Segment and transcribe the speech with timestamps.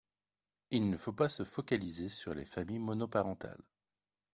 [0.71, 3.61] Il ne faut pas se focaliser sur les familles monoparentales.